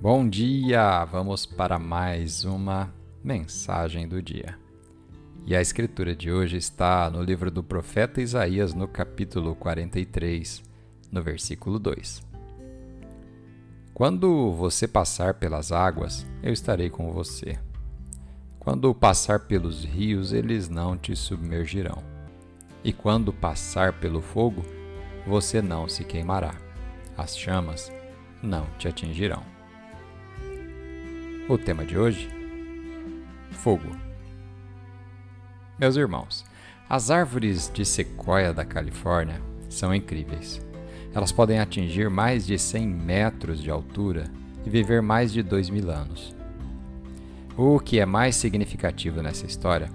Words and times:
Bom 0.00 0.28
dia! 0.28 1.04
Vamos 1.06 1.44
para 1.44 1.76
mais 1.76 2.44
uma 2.44 2.94
mensagem 3.22 4.06
do 4.06 4.22
dia. 4.22 4.56
E 5.44 5.56
a 5.56 5.60
escritura 5.60 6.14
de 6.14 6.30
hoje 6.30 6.56
está 6.56 7.10
no 7.10 7.20
livro 7.20 7.50
do 7.50 7.64
profeta 7.64 8.20
Isaías, 8.20 8.72
no 8.74 8.86
capítulo 8.86 9.56
43, 9.56 10.62
no 11.10 11.20
versículo 11.20 11.80
2. 11.80 12.22
Quando 13.92 14.52
você 14.52 14.86
passar 14.86 15.34
pelas 15.34 15.72
águas, 15.72 16.24
eu 16.44 16.52
estarei 16.52 16.88
com 16.88 17.10
você. 17.10 17.58
Quando 18.60 18.94
passar 18.94 19.40
pelos 19.40 19.84
rios, 19.84 20.32
eles 20.32 20.68
não 20.68 20.96
te 20.96 21.16
submergirão. 21.16 22.04
E 22.84 22.92
quando 22.92 23.32
passar 23.32 23.94
pelo 23.94 24.22
fogo, 24.22 24.64
você 25.26 25.60
não 25.60 25.88
se 25.88 26.04
queimará. 26.04 26.54
As 27.16 27.36
chamas 27.36 27.90
não 28.40 28.64
te 28.78 28.86
atingirão. 28.86 29.57
O 31.48 31.56
tema 31.56 31.82
de 31.82 31.96
hoje: 31.96 32.28
Fogo. 33.52 33.96
Meus 35.78 35.96
irmãos, 35.96 36.44
as 36.86 37.10
árvores 37.10 37.70
de 37.72 37.86
sequoia 37.86 38.52
da 38.52 38.66
Califórnia 38.66 39.40
são 39.70 39.94
incríveis. 39.94 40.60
Elas 41.14 41.32
podem 41.32 41.58
atingir 41.58 42.10
mais 42.10 42.46
de 42.46 42.58
100 42.58 42.86
metros 42.86 43.62
de 43.62 43.70
altura 43.70 44.24
e 44.66 44.68
viver 44.68 45.00
mais 45.00 45.32
de 45.32 45.42
2 45.42 45.70
mil 45.70 45.90
anos. 45.90 46.36
O 47.56 47.80
que 47.80 47.98
é 47.98 48.04
mais 48.04 48.36
significativo 48.36 49.22
nessa 49.22 49.46
história 49.46 49.88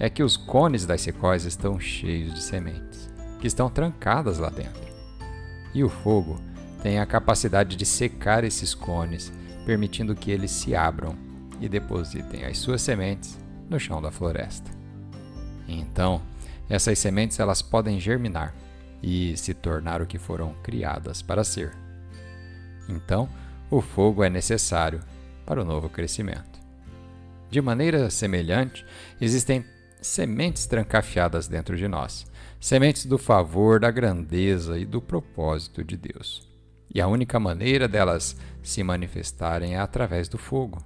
é 0.00 0.10
que 0.10 0.24
os 0.24 0.36
cones 0.36 0.86
das 0.86 1.02
sequoias 1.02 1.44
estão 1.44 1.78
cheios 1.78 2.34
de 2.34 2.42
sementes, 2.42 3.08
que 3.40 3.46
estão 3.46 3.70
trancadas 3.70 4.38
lá 4.38 4.50
dentro. 4.50 4.82
E 5.72 5.84
o 5.84 5.88
fogo 5.88 6.40
tem 6.82 6.98
a 6.98 7.06
capacidade 7.06 7.76
de 7.76 7.86
secar 7.86 8.42
esses 8.42 8.74
cones, 8.74 9.32
permitindo 9.66 10.14
que 10.14 10.30
eles 10.30 10.52
se 10.52 10.76
abram 10.76 11.14
e 11.60 11.68
depositem 11.68 12.44
as 12.44 12.56
suas 12.56 12.80
sementes 12.80 13.36
no 13.68 13.80
chão 13.80 14.00
da 14.00 14.12
floresta. 14.12 14.70
Então, 15.66 16.22
essas 16.70 16.98
sementes 17.00 17.40
elas 17.40 17.60
podem 17.60 17.98
germinar 17.98 18.54
e 19.02 19.36
se 19.36 19.52
tornar 19.52 20.00
o 20.00 20.06
que 20.06 20.18
foram 20.18 20.54
criadas 20.62 21.20
para 21.20 21.42
ser. 21.42 21.76
Então, 22.88 23.28
o 23.68 23.80
fogo 23.80 24.22
é 24.22 24.30
necessário 24.30 25.00
para 25.44 25.60
o 25.60 25.64
novo 25.64 25.88
crescimento. 25.88 26.60
De 27.50 27.60
maneira 27.60 28.08
semelhante, 28.08 28.86
existem 29.20 29.64
sementes 30.00 30.66
trancafiadas 30.66 31.48
dentro 31.48 31.76
de 31.76 31.88
nós, 31.88 32.24
sementes 32.60 33.04
do 33.04 33.18
favor, 33.18 33.80
da 33.80 33.90
grandeza 33.90 34.78
e 34.78 34.84
do 34.84 35.02
propósito 35.02 35.82
de 35.82 35.96
Deus. 35.96 36.55
E 36.96 37.00
a 37.02 37.06
única 37.06 37.38
maneira 37.38 37.86
delas 37.86 38.34
se 38.62 38.82
manifestarem 38.82 39.74
é 39.74 39.78
através 39.78 40.30
do 40.30 40.38
fogo. 40.38 40.78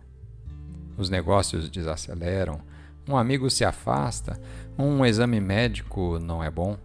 Os 0.96 1.08
negócios 1.08 1.70
desaceleram, 1.70 2.60
um 3.08 3.16
amigo 3.16 3.48
se 3.48 3.64
afasta, 3.64 4.36
um 4.76 5.06
exame 5.06 5.38
médico 5.38 6.18
não 6.18 6.42
é 6.42 6.50
bom. 6.50 6.76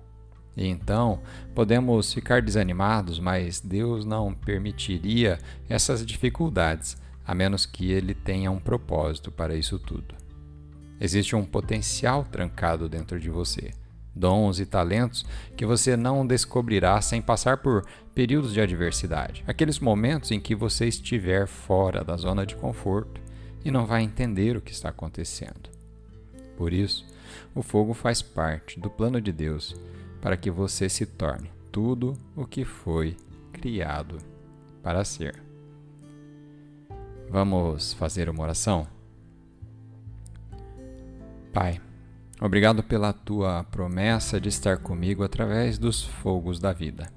E 0.56 0.68
então 0.68 1.22
podemos 1.56 2.14
ficar 2.14 2.40
desanimados, 2.40 3.20
mas 3.20 3.60
Deus 3.60 4.06
não 4.06 4.32
permitiria 4.32 5.40
essas 5.68 6.06
dificuldades 6.06 6.96
a 7.26 7.34
menos 7.34 7.66
que 7.66 7.92
ele 7.92 8.14
tenha 8.14 8.52
um 8.52 8.60
propósito 8.60 9.32
para 9.32 9.56
isso 9.56 9.80
tudo. 9.80 10.14
Existe 11.02 11.36
um 11.36 11.44
potencial 11.44 12.24
trancado 12.26 12.88
dentro 12.88 13.20
de 13.20 13.32
você, 13.32 13.72
dons 14.16 14.60
e 14.60 14.66
talentos 14.66 15.26
que 15.58 15.66
você 15.66 15.98
não 15.98 16.26
descobrirá 16.26 17.00
sem 17.02 17.22
passar 17.22 17.58
por 17.58 17.86
períodos 18.14 18.54
de 18.54 18.62
adversidade, 18.62 19.44
aqueles 19.46 19.80
momentos 19.80 20.32
em 20.32 20.40
que 20.40 20.56
você 20.56 20.88
estiver 20.88 21.48
fora 21.48 22.04
da 22.04 22.16
zona 22.16 22.46
de 22.46 22.56
conforto 22.56 23.20
e 23.64 23.70
não 23.70 23.86
vai 23.86 24.04
entender 24.04 24.56
o 24.56 24.62
que 24.62 24.72
está 24.72 24.90
acontecendo. 24.90 25.70
Por 26.56 26.72
isso, 26.72 27.06
o 27.54 27.62
fogo 27.62 27.94
faz 27.94 28.22
parte 28.22 28.80
do 28.80 28.90
plano 28.90 29.20
de 29.20 29.32
Deus 29.32 29.76
para 30.22 30.38
que 30.38 30.50
você 30.50 30.88
se 30.88 31.06
torne 31.06 31.52
tudo 31.72 32.14
o 32.36 32.46
que 32.46 32.64
foi 32.64 33.18
criado 33.52 34.18
para 34.82 35.04
ser. 35.04 35.44
Vamos 37.30 37.94
fazer 37.94 38.30
uma 38.30 38.44
oração? 38.44 38.88
Pai, 41.52 41.82
obrigado 42.40 42.84
pela 42.84 43.14
tua 43.14 43.64
promessa 43.66 44.40
de 44.40 44.50
estar 44.50 44.78
comigo 44.78 45.24
através 45.24 45.78
dos 45.78 46.04
fogos 46.04 46.60
da 46.60 46.74
vida. 46.74 47.12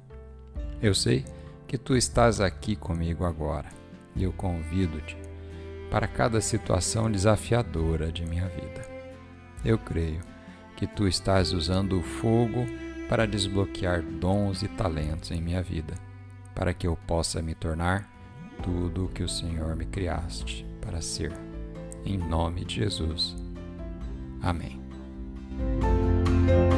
Eu 0.80 0.94
sei 0.94 1.24
que 1.66 1.76
tu 1.76 1.96
estás 1.96 2.40
aqui 2.40 2.76
comigo 2.76 3.24
agora 3.24 3.68
e 4.14 4.22
eu 4.22 4.32
convido-te 4.32 5.16
para 5.90 6.06
cada 6.06 6.40
situação 6.40 7.10
desafiadora 7.10 8.12
de 8.12 8.24
minha 8.24 8.48
vida. 8.48 8.86
Eu 9.64 9.78
creio 9.78 10.20
que 10.76 10.86
tu 10.86 11.08
estás 11.08 11.52
usando 11.52 11.98
o 11.98 12.02
fogo 12.02 12.64
para 13.08 13.26
desbloquear 13.26 14.02
dons 14.02 14.62
e 14.62 14.68
talentos 14.68 15.30
em 15.30 15.40
minha 15.40 15.62
vida, 15.62 15.94
para 16.54 16.74
que 16.74 16.86
eu 16.86 16.96
possa 17.06 17.40
me 17.42 17.54
tornar 17.54 18.08
tudo 18.62 19.06
o 19.06 19.08
que 19.08 19.22
o 19.22 19.28
Senhor 19.28 19.74
me 19.74 19.86
criaste 19.86 20.66
para 20.80 21.00
ser. 21.00 21.32
Em 22.04 22.16
nome 22.16 22.64
de 22.64 22.76
Jesus. 22.76 23.36
Amém. 24.40 24.87
Thank 25.58 26.72
you 26.72 26.77